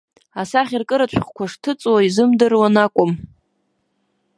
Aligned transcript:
Асахьаркыратә 0.41 1.13
шәҟәқәа 1.15 1.45
шҭыҵуа 1.51 2.05
изымдыруаны 2.07 2.79
акәым. 2.85 3.11